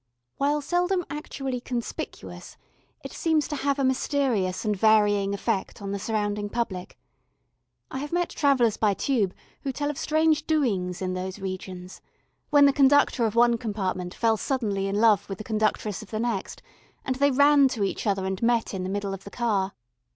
[0.37, 2.57] While seldom actually conspicuous,
[3.03, 6.97] it seems to have a mysterious and varying effect on the surrounding public.
[7.91, 12.01] I have met travellers by Tube who tell of strange doings in those regions,
[12.49, 16.19] when the conductor of one compartment fell suddenly in love with the conductress of the
[16.19, 16.63] next,
[17.05, 19.73] and they ran to each other and met in the middle of the car.